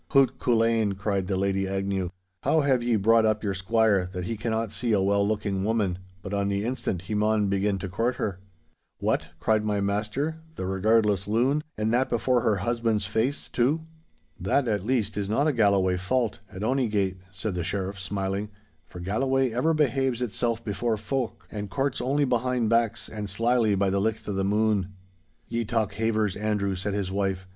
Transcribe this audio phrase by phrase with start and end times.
[0.13, 2.09] 'Hoot, Culzean,' cried the Lady Agnew,
[2.41, 5.99] 'how have ye brought up your squire, that he cannot see a well looking woman,
[6.23, 8.39] but on the instant he maun begin to court her?'
[8.97, 13.81] 'What,' cried my master, 'the regardless loon—and that before her husband's face, too!'
[14.39, 18.49] 'That, at least, is not a Galloway fault, at ony gate,' said the Sheriff, smiling,
[18.87, 23.91] 'for Galloway ever behaves itself before folk, and courts only behind backs and slily by
[23.91, 24.93] the licht of the moon.'
[25.47, 27.47] 'Ye talk havers, Andrew,' said his wife.